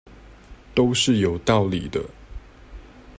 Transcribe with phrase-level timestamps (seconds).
[0.73, 2.03] 都是有道理的